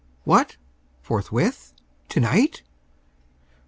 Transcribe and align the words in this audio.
What! 0.23 0.57
forthwith? 1.03 1.73
tonight? 2.09 2.63